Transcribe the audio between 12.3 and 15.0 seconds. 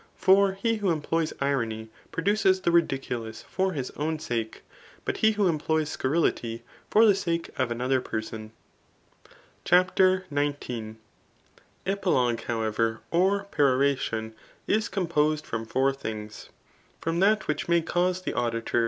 however, ;or peix>radon is